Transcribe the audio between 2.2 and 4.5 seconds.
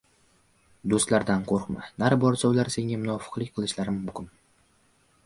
borsa, ular senga munofiqlik qilishlari mumkin.